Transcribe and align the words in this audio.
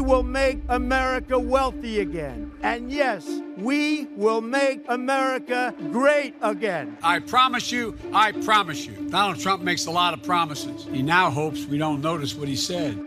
we 0.00 0.06
will 0.06 0.22
make 0.22 0.58
America 0.70 1.38
wealthy 1.38 2.00
again. 2.00 2.50
And 2.62 2.90
yes, 2.90 3.28
we 3.58 4.06
will 4.16 4.40
make 4.40 4.82
America 4.88 5.74
great 5.92 6.34
again. 6.40 6.96
I 7.02 7.18
promise 7.18 7.70
you, 7.70 7.98
I 8.12 8.32
promise 8.32 8.86
you. 8.86 9.10
Donald 9.10 9.40
Trump 9.40 9.62
makes 9.62 9.84
a 9.86 9.90
lot 9.90 10.14
of 10.14 10.22
promises. 10.22 10.86
He 10.90 11.02
now 11.02 11.28
hopes 11.28 11.66
we 11.66 11.76
don't 11.76 12.00
notice 12.00 12.34
what 12.34 12.48
he 12.48 12.56
said. 12.56 12.98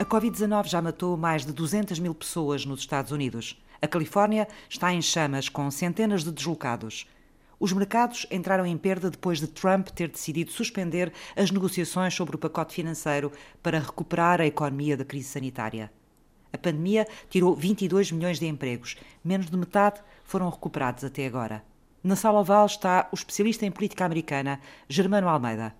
A 0.00 0.04
Covid-19 0.04 0.66
já 0.66 0.82
matou 0.82 1.16
mais 1.16 1.46
de 1.46 1.52
200 1.52 2.00
mil 2.00 2.14
pessoas 2.14 2.66
nos 2.66 2.80
Estados 2.80 3.12
Unidos. 3.12 3.56
A 3.80 3.86
Califórnia 3.86 4.48
está 4.68 4.92
em 4.92 5.00
chamas, 5.00 5.48
com 5.48 5.70
centenas 5.70 6.24
de 6.24 6.32
deslocados. 6.32 7.06
Os 7.58 7.72
mercados 7.72 8.26
entraram 8.30 8.66
em 8.66 8.76
perda 8.76 9.10
depois 9.10 9.40
de 9.40 9.46
Trump 9.46 9.88
ter 9.88 10.08
decidido 10.08 10.50
suspender 10.50 11.12
as 11.34 11.50
negociações 11.50 12.14
sobre 12.14 12.36
o 12.36 12.38
pacote 12.38 12.74
financeiro 12.74 13.32
para 13.62 13.78
recuperar 13.78 14.40
a 14.40 14.46
economia 14.46 14.96
da 14.96 15.04
crise 15.04 15.28
sanitária. 15.28 15.90
A 16.52 16.58
pandemia 16.58 17.06
tirou 17.30 17.54
22 17.54 18.12
milhões 18.12 18.38
de 18.38 18.46
empregos, 18.46 18.96
menos 19.24 19.50
de 19.50 19.56
metade 19.56 20.00
foram 20.22 20.50
recuperados 20.50 21.02
até 21.02 21.26
agora. 21.26 21.64
Na 22.02 22.14
sala 22.14 22.40
oval 22.40 22.66
está 22.66 23.08
o 23.10 23.14
especialista 23.14 23.64
em 23.64 23.70
política 23.70 24.04
americana, 24.04 24.60
Germano 24.88 25.28
Almeida. 25.28 25.74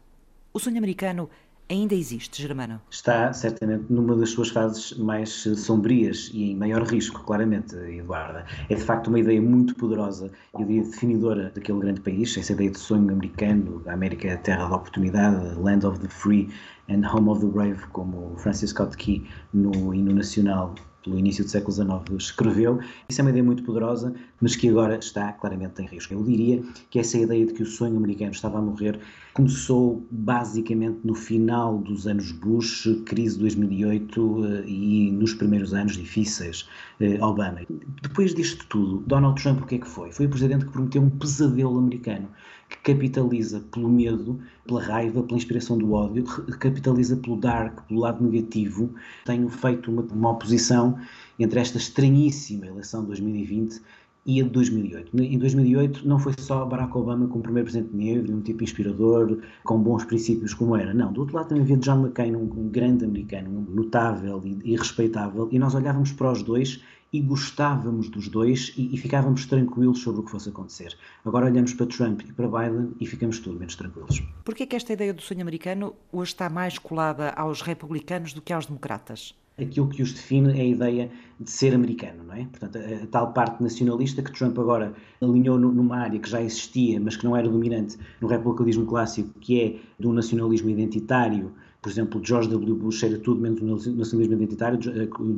O 0.53 0.59
sonho 0.59 0.79
americano 0.79 1.29
ainda 1.69 1.95
existe, 1.95 2.41
Germano? 2.43 2.81
Está 2.91 3.33
certamente 3.33 3.85
numa 3.91 4.15
das 4.17 4.31
suas 4.31 4.49
fases 4.49 4.97
mais 4.99 5.47
eh, 5.47 5.55
sombrias 5.55 6.31
e 6.33 6.53
em 6.53 6.57
maior 6.57 6.83
risco, 6.83 7.23
claramente, 7.25 7.75
Eduarda. 7.77 8.45
É 8.69 8.75
de 8.75 8.81
facto 8.83 9.09
uma 9.09 9.19
ideia 9.19 9.41
muito 9.41 9.75
poderosa 9.75 10.31
e 10.59 10.65
definidora 10.65 11.51
daquele 11.55 11.81
grande 11.81 12.01
país, 12.01 12.37
essa 12.37 12.53
ideia 12.53 12.71
de 12.71 12.79
sonho 12.79 13.11
americano, 13.11 13.83
a 13.87 13.93
América 13.93 14.37
terra 14.39 14.69
da 14.69 14.77
oportunidade, 14.77 15.59
land 15.59 15.87
of 15.87 15.99
the 16.01 16.09
free 16.09 16.49
and 16.89 17.07
home 17.07 17.29
of 17.29 17.41
the 17.41 17.51
brave, 17.51 17.81
como 17.93 18.37
Francis 18.37 18.71
Scott 18.71 18.97
Key 18.97 19.27
no 19.53 19.95
hino 19.95 20.15
nacional 20.15 20.75
pelo 21.07 21.19
início 21.19 21.45
do 21.45 21.51
século 21.51 21.73
XIX 21.73 22.19
escreveu. 22.19 22.81
Isso 23.09 23.21
é 23.21 23.23
uma 23.25 23.31
ideia 23.31 23.45
muito 23.45 23.63
poderosa, 23.63 24.13
mas 24.41 24.57
que 24.57 24.69
agora 24.69 24.99
está 24.99 25.33
claramente 25.33 25.81
em 25.81 25.87
risco. 25.87 26.13
Eu 26.13 26.23
diria 26.25 26.63
que 26.91 26.99
essa 26.99 27.17
ideia 27.17 27.47
de 27.47 27.55
que 27.55 27.63
o 27.63 27.67
sonho 27.67 27.97
americano 27.97 28.33
estava 28.33 28.59
a 28.59 28.61
morrer 28.61 28.99
começou 29.33 30.05
basicamente 30.11 30.99
no 31.05 31.15
final 31.15 31.79
dos 31.79 32.07
anos 32.07 32.33
Bush, 32.33 32.89
crise 33.05 33.37
de 33.37 33.43
2008 33.43 34.45
eh, 34.45 34.65
e 34.67 35.11
nos 35.13 35.33
primeiros 35.35 35.73
anos 35.73 35.97
difíceis 35.97 36.69
eh, 37.01 37.23
Obama. 37.23 37.61
Depois 38.03 38.35
disto 38.35 38.67
tudo, 38.69 39.05
Donald 39.07 39.41
Trump 39.41 39.63
o 39.63 39.67
que 39.67 39.77
é 39.77 39.79
que 39.79 39.89
foi? 39.89 40.11
Foi 40.11 40.27
o 40.27 40.29
presidente 40.29 40.65
que 40.65 40.73
prometeu 40.73 41.03
um 41.03 41.11
pesadelo 41.11 41.79
americano 41.79 42.29
que 42.69 42.79
capitaliza 42.79 43.61
pelo 43.73 43.89
medo, 43.89 44.41
pela 44.67 44.83
raiva, 44.83 45.23
pela 45.23 45.37
inspiração 45.37 45.79
do 45.79 45.93
ódio, 45.93 46.25
capitaliza 46.59 47.17
pelo 47.17 47.37
dark, 47.37 47.87
pelo 47.87 48.01
lado 48.01 48.25
negativo. 48.25 48.91
Tenho 49.25 49.49
feito 49.49 49.91
uma, 49.91 50.03
uma 50.03 50.31
oposição 50.31 50.99
entre 51.39 51.61
esta 51.61 51.79
estranhíssima 51.79 52.67
eleição 52.67 53.03
de 53.03 53.09
2020 53.09 53.81
e 54.27 54.41
a 54.41 54.45
de 54.45 54.51
2008. 54.51 55.23
Em 55.23 55.39
2008 55.39 56.07
não 56.07 56.19
foi 56.19 56.35
só 56.37 56.65
Barack 56.65 56.97
Obama 56.99 57.29
como 57.29 57.45
primeiro 57.45 57.71
presidente 57.71 57.95
negro, 57.95 58.35
um 58.35 58.41
tipo 58.41 58.65
inspirador, 58.65 59.39
com 59.63 59.79
bons 59.79 60.05
princípios 60.05 60.53
como 60.53 60.75
era. 60.77 60.93
Não, 60.93 61.13
do 61.13 61.21
outro 61.21 61.37
lado 61.37 61.49
também 61.49 61.63
havia 61.63 61.77
John 61.77 62.01
McCain, 62.05 62.35
um, 62.35 62.69
grande 62.69 63.05
americano, 63.05 63.51
um 63.51 63.75
notável 63.75 64.43
e, 64.45 64.59
e 64.65 64.77
respeitável, 64.77 65.49
e 65.53 65.59
nós 65.59 65.75
olhávamos 65.77 66.11
para 66.11 66.33
os 66.33 66.43
dois 66.43 66.83
e 67.17 67.21
gostávamos 67.23 68.11
dos 68.11 68.29
dois 68.29 68.75
e, 68.77 68.95
e, 68.95 68.99
ficávamos 68.99 69.47
tranquilos 69.47 70.01
sobre 70.01 70.21
o 70.21 70.25
que 70.25 70.31
fosse 70.31 70.51
acontecer. 70.51 70.95
Agora 71.25 71.47
olhamos 71.47 71.73
para 71.73 71.87
Trump 71.87 72.21
e 72.29 72.33
para 72.33 72.47
Biden 72.47 72.93
e 73.01 73.07
ficamos 73.07 73.39
tudo 73.39 73.59
menos 73.59 73.75
tranquilos. 73.75 74.23
Por 74.45 74.55
que 74.55 74.65
é 74.65 74.67
que 74.67 74.77
esta 74.77 74.93
ideia 74.93 75.15
do 75.15 75.23
sonho 75.23 75.41
americano 75.41 75.95
hoje 76.13 76.33
está 76.33 76.51
mais 76.51 76.79
colada 76.79 77.31
aos 77.31 77.63
republicanos 77.63 78.35
do 78.35 78.43
que 78.43 78.53
aos 78.53 78.67
democratas? 78.67 79.35
Aquilo 79.59 79.89
que 79.89 80.03
os 80.03 80.13
define 80.13 80.51
é 80.51 80.61
a 80.61 80.67
ideia 80.67 81.11
de 81.41 81.51
ser 81.51 81.75
americano, 81.75 82.23
não 82.25 82.35
é? 82.35 82.45
Portanto, 82.45 82.77
a, 82.77 83.05
a 83.05 83.07
tal 83.07 83.33
parte 83.33 83.63
nacionalista 83.63 84.23
que 84.23 84.31
Trump 84.31 84.59
agora 84.59 84.93
alinhou 85.23 85.59
no, 85.59 85.73
numa 85.73 85.97
área 85.97 86.21
que 86.21 86.29
já 86.29 86.43
existia, 86.43 87.01
mas 87.01 87.17
que 87.17 87.25
não 87.25 87.35
era 87.35 87.49
dominante 87.49 87.97
no 88.21 88.29
republicanismo 88.29 88.85
clássico, 88.85 89.31
que 89.41 89.63
é 89.63 89.77
do 89.99 90.13
nacionalismo 90.13 90.69
identitário. 90.69 91.51
Por 91.81 91.89
exemplo, 91.89 92.21
George 92.23 92.51
W. 92.51 92.75
Bush 92.75 93.05
era 93.05 93.19
tudo 93.19 93.41
menos 93.41 93.63
um 93.63 93.97
nacionalismo 93.97 94.35
identitário. 94.35 94.79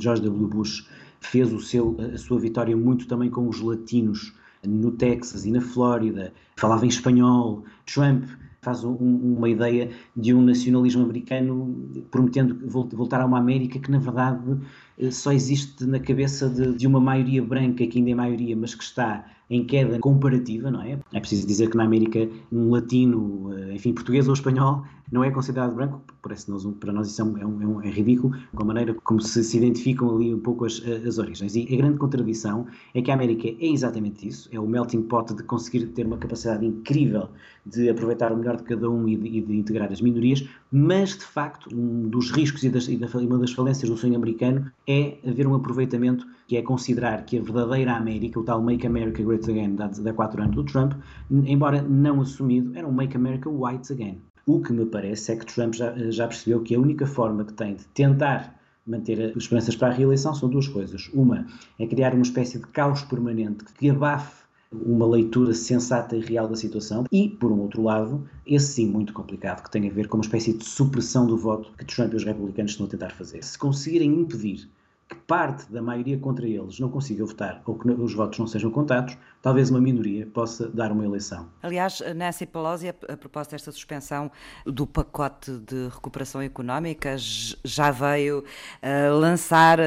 George 0.01 0.23
W. 0.23 0.49
Bush 0.49 0.85
fez 1.21 1.53
o 1.53 1.61
seu, 1.61 1.97
a 2.15 2.19
sua 2.19 2.39
vitória 2.39 2.77
muito 2.77 3.07
também 3.07 3.31
com 3.31 3.49
os 3.49 3.61
latinos 3.61 4.33
no 4.67 4.91
Texas 4.91 5.45
e 5.45 5.51
na 5.51 5.61
Flórida, 5.61 6.33
falava 6.57 6.85
em 6.85 6.89
espanhol. 6.89 7.65
Trump 7.87 8.25
faz 8.61 8.85
um, 8.85 8.95
uma 8.95 9.49
ideia 9.49 9.91
de 10.17 10.35
um 10.35 10.43
nacionalismo 10.43 11.05
americano 11.05 11.89
prometendo 12.11 12.59
voltar 12.69 13.21
a 13.21 13.27
uma 13.27 13.39
América 13.39 13.79
que, 13.79 13.91
na 13.91 13.99
verdade, 13.99 14.59
só 15.11 15.33
existe 15.33 15.85
na 15.85 16.01
cabeça 16.01 16.49
de, 16.49 16.75
de 16.75 16.87
uma 16.87 17.01
maioria 17.01 17.43
branca, 17.43 17.87
que 17.87 17.99
ainda 17.99 18.11
é 18.11 18.15
maioria, 18.15 18.57
mas 18.57 18.75
que 18.75 18.83
está 18.83 19.25
em 19.51 19.65
queda 19.65 19.99
comparativa, 19.99 20.71
não 20.71 20.83
é? 20.83 20.99
É 21.13 21.21
preciso 21.21 21.47
dizer 21.47 21.71
que 21.71 21.77
na 21.77 21.85
América 21.85 22.29
um 22.53 22.71
latino, 22.71 23.51
eh, 23.55 23.75
enfim, 23.75 23.95
português 23.95 24.29
ou 24.29 24.35
espanhol, 24.35 24.85
não 25.11 25.25
é 25.25 25.31
considerado 25.31 25.75
branco, 25.75 26.03
parece 26.23 26.51
nós, 26.51 26.67
para 26.79 26.93
nós 26.93 27.09
isso 27.09 27.23
é, 27.23 27.25
um, 27.25 27.39
é, 27.39 27.47
um, 27.47 27.83
é, 27.83 27.91
ridículo, 27.91 28.37
com 28.55 28.63
a 28.63 28.67
maneira 28.67 28.93
como 29.05 29.23
se, 29.23 29.43
se 29.43 29.57
identificam 29.57 30.15
ali 30.15 30.35
um 30.35 30.41
pouco 30.41 30.67
as, 30.67 30.83
as 31.07 31.19
origens. 31.19 31.57
E 31.57 31.67
a 31.73 31.77
grande 31.77 31.97
contradição 31.97 32.67
é 32.93 33.01
que 33.01 33.11
a 33.11 33.15
América 33.15 33.49
é 33.49 33.67
exatamente 33.67 34.29
isso, 34.29 34.51
é 34.53 34.61
o 34.61 34.67
melting 34.67 35.03
pot 35.03 35.35
de 35.35 35.43
conseguir 35.45 35.87
ter 35.87 36.05
uma 36.05 36.19
capacidade 36.19 36.67
incrível 36.67 37.31
de 37.65 37.89
aproveitar 37.89 38.33
o 38.33 38.37
melhor 38.37 38.57
de 38.57 38.65
cada 38.65 38.91
um 38.91 39.09
e 39.09 39.17
de, 39.17 39.29
e 39.29 39.41
de 39.41 39.57
integrar 39.57 39.91
as 39.91 40.03
minorias, 40.03 40.47
mas 40.71 41.17
de 41.17 41.25
facto 41.25 41.75
um 41.75 42.09
dos 42.09 42.31
riscos 42.31 42.63
e, 42.65 42.69
das, 42.69 42.87
e 42.89 42.97
da, 42.97 43.07
uma 43.19 43.39
das 43.39 43.53
falências 43.53 43.89
do 43.89 43.97
sonho 43.97 44.17
americano 44.17 44.71
é 44.89 45.19
haver 45.29 45.47
um 45.47 45.55
aproveitamento 45.55 46.27
que 46.47 46.57
é 46.57 46.63
considerar 46.63 47.27
que 47.27 47.39
a 47.39 47.43
verdadeira 47.43 47.95
América, 47.95 48.41
o 48.41 48.43
tal 48.43 48.63
Make 48.63 48.87
America 48.87 49.23
Great 49.23 49.49
Again 49.49 49.75
da, 49.75 49.89
da 49.89 50.15
quatro 50.15 50.43
anos 50.43 50.57
do 50.57 50.65
Trump, 50.65 50.95
embora 51.31 51.83
não 51.83 52.23
assumido, 52.23 52.75
era 52.75 52.89
um 52.89 52.93
Make 52.93 53.15
America 53.15 53.51
White 53.51 53.93
Again. 53.93 54.19
O 54.47 54.63
que 54.63 54.73
me 54.73 54.87
parece 54.87 55.33
é 55.33 55.37
que 55.37 55.45
Trump 55.45 55.75
já, 55.75 55.95
já 56.11 56.27
percebeu 56.27 56.63
que 56.63 56.75
a 56.75 56.81
única 56.81 57.07
forma 57.07 57.45
que 57.45 57.53
tem 57.53 57.75
de 57.75 57.85
tentar 57.89 58.59
manter 58.87 59.21
as 59.21 59.37
esperanças 59.37 59.77
para 59.77 59.89
a 59.89 59.93
reeleição 59.93 60.35
são 60.35 60.49
duas 60.49 60.67
coisas. 60.67 61.11
Uma 61.13 61.47
é 61.79 61.87
criar 61.87 62.15
uma 62.15 62.23
espécie 62.23 62.59
de 62.59 62.67
caos 62.69 63.03
permanente 63.03 63.67
que 63.79 63.91
abafe 63.91 64.49
uma 64.73 65.07
leitura 65.07 65.55
sensata 65.55 66.17
e 66.17 66.21
real 66.21 66.49
da 66.49 66.57
situação 66.57 67.05
e, 67.11 67.29
por 67.29 67.51
um 67.53 67.61
outro 67.61 67.83
lado, 67.83 68.29
esse 68.47 68.73
sim 68.73 68.87
muito 68.87 69.13
complicado, 69.13 69.63
que 69.63 69.71
tem 69.71 69.89
a 69.89 69.93
ver 69.93 70.09
com 70.09 70.17
uma 70.17 70.25
espécie 70.25 70.53
de 70.53 70.65
supressão 70.65 71.27
do 71.27 71.37
voto 71.37 71.71
que 71.77 71.85
Trump 71.85 72.13
e 72.13 72.17
os 72.17 72.25
republicanos 72.25 72.73
estão 72.73 72.87
a 72.87 72.89
tentar 72.89 73.11
fazer. 73.11 73.43
Se 73.43 73.59
conseguirem 73.59 74.11
impedir 74.21 74.69
que 75.09 75.17
parte 75.17 75.71
da 75.73 75.81
maioria 75.81 76.19
contra 76.19 76.47
eles 76.47 76.79
não 76.79 76.91
consiga 76.91 77.25
votar 77.25 77.63
ou 77.65 77.79
que 77.79 77.89
os 77.91 78.13
votos 78.13 78.39
não 78.39 78.47
sejam 78.47 78.71
contados, 78.71 79.17
talvez 79.41 79.71
uma 79.71 79.81
minoria 79.81 80.27
possa 80.27 80.69
dar 80.69 80.93
uma 80.93 81.05
eleição. 81.05 81.49
Aliás, 81.63 82.03
Nancy 82.15 82.45
Pelosi, 82.45 82.89
a 82.89 83.17
propósito 83.17 83.53
desta 83.53 83.73
suspensão 83.73 84.31
do 84.67 84.87
pacote 84.87 85.51
de 85.61 85.89
recuperação 85.89 86.43
económica, 86.43 87.17
já 87.19 87.91
veio 87.91 88.41
uh, 88.41 89.19
lançar 89.19 89.79
uh, 89.79 89.83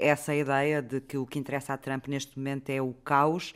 essa 0.00 0.34
ideia 0.34 0.82
de 0.82 1.00
que 1.00 1.16
o 1.16 1.24
que 1.24 1.38
interessa 1.38 1.72
a 1.72 1.78
Trump 1.78 2.06
neste 2.08 2.38
momento 2.38 2.68
é 2.68 2.82
o 2.82 2.92
caos 2.92 3.54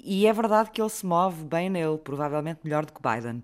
e 0.00 0.26
é 0.26 0.32
verdade 0.32 0.70
que 0.72 0.82
ele 0.82 0.90
se 0.90 1.06
move 1.06 1.44
bem 1.44 1.70
nele, 1.70 1.98
provavelmente 1.98 2.60
melhor 2.64 2.84
do 2.84 2.92
que 2.92 3.00
Biden. 3.00 3.42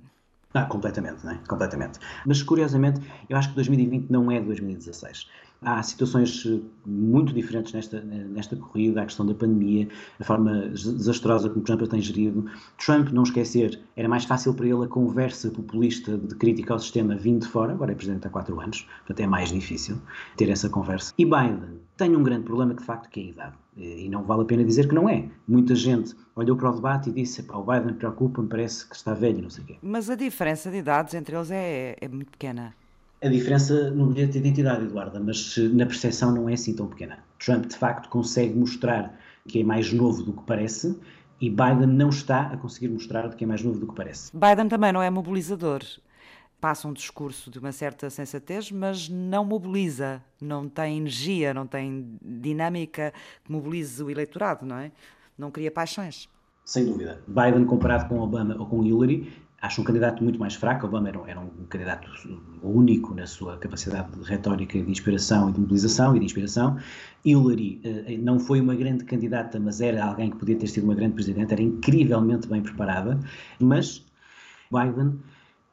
Ah, 0.55 0.65
completamente, 0.65 1.25
não 1.25 1.33
é? 1.33 1.39
Completamente. 1.47 1.99
Mas 2.27 2.43
curiosamente, 2.43 3.01
eu 3.29 3.37
acho 3.37 3.51
que 3.51 3.55
2020 3.55 4.11
não 4.11 4.31
é 4.31 4.41
2016. 4.41 5.29
Há 5.61 5.83
situações 5.83 6.47
eh, 6.47 6.61
muito 6.87 7.33
diferentes 7.33 7.73
nesta, 7.73 8.01
nesta 8.01 8.55
corrida, 8.57 9.03
a 9.03 9.05
questão 9.05 9.27
da 9.27 9.35
pandemia, 9.35 9.89
a 10.21 10.25
forma 10.25 10.69
desastrosa 10.69 11.51
como 11.51 11.65
Trump 11.65 11.83
a 11.83 11.87
tem 11.87 12.01
gerido. 12.01 12.49
Trump, 12.79 13.09
não 13.11 13.25
esquecer, 13.25 13.81
era 13.97 14.09
mais 14.09 14.25
fácil 14.25 14.55
para 14.55 14.67
ele 14.67 14.85
a 14.85 14.89
conversa 14.89 15.51
populista 15.51 16.17
de 16.17 16.35
crítica 16.37 16.73
ao 16.73 16.79
sistema 16.79 17.17
vindo 17.17 17.41
de 17.41 17.49
fora, 17.49 17.73
agora 17.73 17.93
é 17.93 17.95
presidente 17.95 18.27
há 18.27 18.31
quatro 18.31 18.61
anos, 18.61 18.87
portanto 18.99 19.21
é 19.21 19.27
mais 19.27 19.51
difícil 19.51 19.99
ter 20.37 20.49
essa 20.49 20.69
conversa. 20.69 21.13
E 21.19 21.25
Biden 21.25 21.81
tem 21.97 22.15
um 22.15 22.23
grande 22.23 22.45
problema 22.45 22.73
que 22.73 22.81
de 22.81 22.87
facto 22.87 23.11
que 23.11 23.21
é 23.21 23.23
a 23.25 23.27
idade. 23.27 23.57
E 23.77 24.09
não 24.09 24.25
vale 24.25 24.43
a 24.43 24.45
pena 24.45 24.65
dizer 24.65 24.89
que 24.89 24.95
não 24.95 25.09
é. 25.09 25.29
Muita 25.47 25.75
gente 25.75 26.15
olhou 26.35 26.57
para 26.57 26.71
o 26.71 26.75
debate 26.75 27.11
e 27.11 27.13
disse: 27.13 27.45
o 27.49 27.63
Biden 27.63 27.95
preocupa-me, 27.95 28.49
parece 28.49 28.89
que 28.89 28.97
está 28.97 29.15
velho, 29.15 29.43
não 29.43 29.51
sei 29.51 29.65
o 29.65 29.67
quê. 29.67 29.77
Mas 29.83 30.11
a 30.11 30.17
diferença 30.17 30.71
de 30.71 30.79
idades 30.79 31.15
entre 31.15 31.37
eles 31.37 31.51
é, 31.51 31.97
é 32.01 32.09
muito 32.09 32.31
pequena 32.33 32.75
a 33.21 33.29
diferença 33.29 33.91
no 33.91 34.07
bilhete 34.07 34.33
de 34.33 34.39
identidade, 34.39 34.85
Eduarda, 34.85 35.19
mas 35.19 35.57
na 35.73 35.87
percepção 35.87 36.33
não 36.33 36.49
é 36.49 36.55
assim 36.55 36.75
tão 36.75 36.87
pequena. 36.87 37.19
Trump, 37.39 37.67
de 37.67 37.77
facto, 37.77 38.09
consegue 38.09 38.55
mostrar 38.55 39.19
que 39.47 39.61
é 39.61 39.65
mais 39.65 39.93
novo 39.93 40.23
do 40.23 40.33
que 40.33 40.43
parece 40.45 40.99
e 41.41 41.49
Biden 41.49 41.87
não 41.87 42.09
está 42.09 42.43
a 42.43 42.57
conseguir 42.57 42.89
mostrar 42.89 43.29
que 43.35 43.45
é 43.45 43.47
mais 43.47 43.63
novo 43.63 43.79
do 43.79 43.87
que 43.87 43.95
parece. 43.95 44.31
Biden 44.33 44.69
também 44.69 44.93
não 44.93 45.03
é 45.03 45.09
mobilizador. 45.11 45.83
Passa 46.61 46.89
um 46.89 46.93
discurso 46.93 47.51
de 47.51 47.59
uma 47.61 47.71
certa 47.71 48.11
sensatez, 48.11 48.73
mas 48.73 49.09
não 49.09 49.45
mobiliza, 49.45 50.21
não 50.41 50.69
tem 50.69 50.99
energia, 50.99 51.55
não 51.55 51.69
tem 51.69 52.19
dinâmica 52.21 53.13
que 53.45 53.53
mobilize 53.53 54.03
o 54.03 54.11
eleitorado, 54.11 54.67
não 54.67 54.77
é? 54.77 54.91
Não 55.37 55.53
cria 55.53 55.71
paixões. 55.71 56.29
Sem 56.65 56.85
dúvida. 56.85 57.23
Biden 57.29 57.65
comparado 57.65 58.09
com 58.09 58.19
Obama 58.19 58.57
ou 58.59 58.67
com 58.67 58.85
Hillary, 58.85 59.33
acho 59.61 59.81
um 59.81 59.85
candidato 59.85 60.23
muito 60.23 60.39
mais 60.39 60.55
fraco. 60.55 60.87
Obama 60.87 61.09
era, 61.09 61.21
era, 61.27 61.41
um 61.41 61.67
candidato 61.69 62.09
único 62.63 63.15
na 63.15 63.27
sua 63.27 63.57
capacidade 63.57 64.11
de 64.13 64.23
retórica, 64.25 64.81
de 64.81 64.91
inspiração 64.91 65.51
e 65.51 65.53
de 65.53 65.61
mobilização 65.61 66.17
e 66.17 66.21
de 66.21 66.25
inspiração. 66.27 66.79
Hillary 67.25 67.81
uh, 67.85 68.23
não 68.23 68.39
foi 68.39 68.61
uma 68.61 68.75
grande 68.75 69.05
candidata, 69.05 69.59
mas 69.59 69.81
era 69.81 70.05
alguém 70.05 70.31
que 70.31 70.37
podia 70.37 70.57
ter 70.57 70.67
sido 70.67 70.85
uma 70.85 70.95
grande 70.95 71.15
presidente, 71.15 71.53
era 71.53 71.63
incrivelmente 71.63 72.49
bem 72.49 72.63
preparada. 72.63 73.19
Mas 73.59 74.05
Biden 74.71 75.19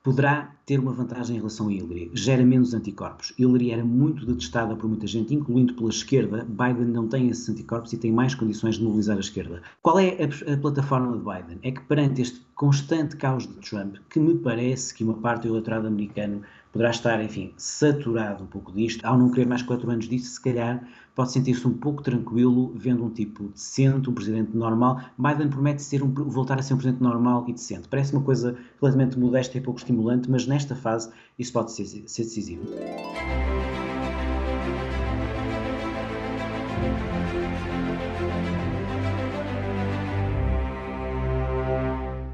poderá 0.05 0.51
ter 0.67 0.79
uma 0.79 0.93
vantagem 0.93 1.35
em 1.35 1.39
relação 1.39 1.67
a 1.67 1.73
Hillary. 1.73 2.11
Gera 2.13 2.45
menos 2.45 2.75
anticorpos. 2.75 3.33
Hillary 3.39 3.71
era 3.71 3.83
muito 3.83 4.23
detestada 4.23 4.75
por 4.75 4.87
muita 4.87 5.07
gente, 5.07 5.33
incluindo 5.33 5.73
pela 5.73 5.89
esquerda. 5.89 6.45
Biden 6.47 6.93
não 6.93 7.07
tem 7.07 7.27
esses 7.27 7.49
anticorpos 7.49 7.91
e 7.91 7.97
tem 7.97 8.11
mais 8.11 8.35
condições 8.35 8.75
de 8.75 8.83
mobilizar 8.83 9.17
a 9.17 9.19
esquerda. 9.19 9.63
Qual 9.81 9.97
é 9.97 10.09
a, 10.09 10.53
a 10.53 10.57
plataforma 10.57 11.17
de 11.17 11.23
Biden? 11.23 11.59
É 11.63 11.71
que 11.71 11.81
perante 11.81 12.21
este 12.21 12.39
constante 12.53 13.17
caos 13.17 13.47
de 13.47 13.55
Trump, 13.55 13.95
que 14.07 14.19
me 14.19 14.35
parece 14.35 14.93
que 14.93 15.03
uma 15.03 15.15
parte 15.15 15.47
do 15.47 15.53
eleitorado 15.53 15.87
americano 15.87 16.43
poderá 16.75 16.89
estar, 16.89 17.23
enfim, 17.23 17.53
saturado 17.55 18.43
um 18.43 18.47
pouco 18.47 18.69
disto, 18.73 19.05
ao 19.05 19.17
não 19.17 19.31
querer 19.31 19.47
mais 19.47 19.61
quatro 19.61 19.89
anos 19.89 20.09
disto, 20.09 20.25
se 20.25 20.41
calhar 20.41 20.85
pode 21.15 21.31
sentir-se 21.31 21.65
um 21.65 21.71
pouco 21.71 22.03
tranquilo 22.03 22.73
vendo 22.75 23.05
um 23.05 23.09
tipo 23.09 23.45
decente, 23.45 24.09
um 24.09 24.13
presidente 24.13 24.53
normal. 24.53 24.99
Biden 25.17 25.47
promete 25.47 25.81
ser 25.81 26.03
um, 26.03 26.13
voltar 26.13 26.59
a 26.59 26.61
ser 26.61 26.73
um 26.73 26.77
presidente 26.77 27.01
normal 27.01 27.45
e 27.47 27.53
decente. 27.53 27.87
Parece 27.87 28.11
uma 28.11 28.21
coisa 28.21 28.57
relativamente 28.81 29.17
modesta 29.17 29.57
e 29.57 29.61
pouco 29.61 29.79
estimulante, 29.79 30.29
mas 30.29 30.45
nesta 30.45 30.75
fase 30.75 31.09
isso 31.39 31.53
pode 31.53 31.71
ser, 31.71 31.85
ser 31.85 32.23
decisivo. 32.23 32.65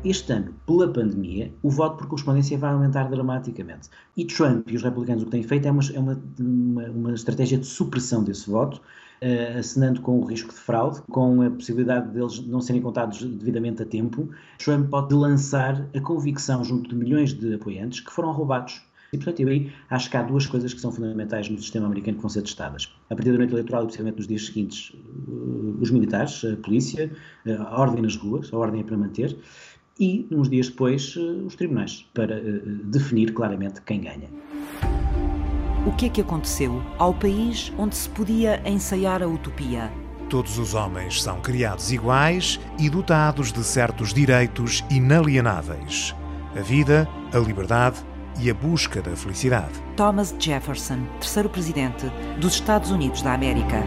Este 0.04 0.34
ano, 0.34 0.56
pela 0.66 0.92
pandemia, 0.92 1.54
o 1.62 1.70
voto 1.70 1.98
por 1.98 2.08
correspondência 2.08 2.58
vai 2.58 2.72
aumentar 2.72 3.04
dramaticamente. 3.04 3.88
E 4.18 4.26
Trump 4.26 4.68
e 4.72 4.76
os 4.76 4.82
republicanos 4.82 5.22
o 5.22 5.26
que 5.26 5.32
têm 5.32 5.44
feito 5.44 5.68
é 5.68 5.72
uma, 5.72 5.84
é 5.94 6.00
uma, 6.00 6.24
uma, 6.40 6.84
uma 6.90 7.14
estratégia 7.14 7.60
de 7.60 7.68
supressão 7.68 8.24
desse 8.24 8.50
voto, 8.50 8.82
uh, 9.22 9.60
assinando 9.60 10.02
com 10.02 10.20
o 10.20 10.26
risco 10.26 10.50
de 10.50 10.60
fraude, 10.60 11.04
com 11.04 11.44
a 11.44 11.52
possibilidade 11.52 12.10
deles 12.10 12.44
não 12.48 12.60
serem 12.62 12.82
contados 12.82 13.24
devidamente 13.24 13.84
a 13.84 13.86
tempo. 13.86 14.28
Trump 14.58 14.90
pode 14.90 15.14
lançar 15.14 15.88
a 15.96 16.02
convicção 16.02 16.64
junto 16.64 16.90
de 16.90 16.96
milhões 16.96 17.32
de 17.32 17.54
apoiantes 17.54 18.00
que 18.00 18.12
foram 18.12 18.32
roubados 18.32 18.82
e, 19.14 19.18
portanto, 19.18 19.48
aí 19.48 19.72
acho 19.90 20.10
que 20.10 20.18
há 20.18 20.24
duas 20.24 20.48
coisas 20.48 20.74
que 20.74 20.80
são 20.80 20.92
fundamentais 20.92 21.48
no 21.48 21.58
sistema 21.60 21.86
americano 21.86 22.16
que 22.16 22.24
vão 22.24 22.30
ser 22.30 22.42
testadas. 22.42 22.92
A 23.10 23.16
partir 23.16 23.32
da 23.34 23.38
noite 23.38 23.54
eleitoral 23.54 23.84
e, 23.84 23.86
especialmente 23.86 24.18
nos 24.18 24.28
dias 24.28 24.46
seguintes, 24.48 24.96
uh, 25.28 25.78
os 25.80 25.92
militares, 25.92 26.44
a 26.44 26.56
polícia, 26.56 27.12
a 27.46 27.80
ordem 27.80 28.02
nas 28.02 28.16
ruas, 28.16 28.52
a 28.52 28.58
ordem 28.58 28.82
é 28.82 28.84
para 28.84 28.98
manter, 28.98 29.38
e, 30.02 30.28
uns 30.32 30.50
dias 30.50 30.68
depois, 30.68 31.16
eh, 31.16 31.22
os 31.46 31.56
tribunais, 31.56 32.06
para 32.12 32.36
eh, 32.36 32.62
definir 32.86 33.34
claramente 33.34 33.82
quem 33.84 34.02
ganha. 34.02 34.28
O 35.86 35.92
que 35.92 36.08
é 36.08 36.10
que 36.10 36.22
aconteceu 36.22 36.82
ao 36.98 37.14
país 37.14 37.72
onde 37.78 37.96
se 37.96 38.10
podia 38.10 38.62
ensaiar 38.68 39.22
a 39.22 39.28
utopia? 39.28 39.92
Todos 40.28 40.58
os 40.58 40.74
homens 40.74 41.22
são 41.22 41.40
criados 41.42 41.92
iguais 41.92 42.60
e 42.80 42.90
dotados 42.90 43.52
de 43.52 43.64
certos 43.64 44.12
direitos 44.14 44.84
inalienáveis: 44.90 46.16
a 46.56 46.62
vida, 46.62 47.08
a 47.32 47.38
liberdade 47.38 48.00
e 48.40 48.50
a 48.50 48.54
busca 48.54 49.02
da 49.02 49.16
felicidade. 49.16 49.74
Thomas 49.96 50.36
Jefferson, 50.40 51.06
terceiro 51.20 51.50
presidente 51.50 52.08
dos 52.40 52.54
Estados 52.54 52.90
Unidos 52.90 53.22
da 53.22 53.34
América. 53.34 53.84